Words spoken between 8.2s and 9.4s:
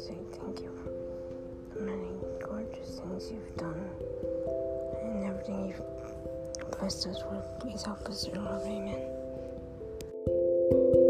through love. Amen.